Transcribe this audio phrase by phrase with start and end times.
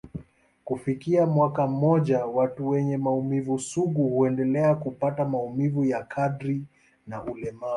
[0.65, 6.61] Kufikia mwaka mmoja, watu wenye maumivu sugu huendelea kupata maumivu ya kadri
[7.07, 7.65] na ulemavu.